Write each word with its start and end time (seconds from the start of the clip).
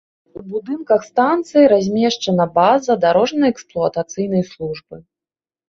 У 0.37 0.43
будынках 0.53 1.03
станцыі 1.09 1.67
размешчана 1.73 2.49
база 2.57 2.97
дарожна-эксплуатацыйнай 3.05 4.43
службы. 4.51 4.95